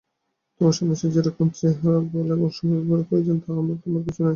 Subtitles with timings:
[0.61, 4.29] তোমার সন্ন্যাসীর যেরকম চেহারা গলা এবং আসবাবের প্রয়োজন আমার তো তার কিছুই নেই।